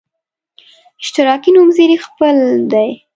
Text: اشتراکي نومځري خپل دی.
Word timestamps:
اشتراکي 1.01 1.49
نومځري 1.55 1.97
خپل 2.05 2.35
دی. 2.71 2.89